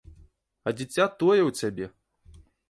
А 0.71 0.73
дзіця 0.79 1.07
тое 1.19 1.41
ў 1.43 1.51
цябе! 1.61 1.87